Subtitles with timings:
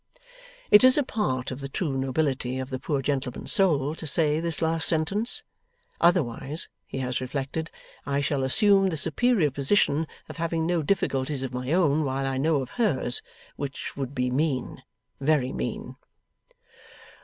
[0.71, 4.39] It is a part of the true nobility of the poor gentleman's soul to say
[4.39, 5.43] this last sentence.
[5.99, 7.69] 'Otherwise,' he has reflected,
[8.07, 12.39] 'I shall assume the superior position of having no difficulties of my own, while I
[12.39, 13.21] know of hers.
[13.57, 14.81] Which would be mean,
[15.19, 15.97] very mean.